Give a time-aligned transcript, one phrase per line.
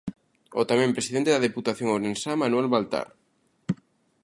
[0.61, 3.07] O tamén presidente da Deputación ourensá, Manuel Baltar.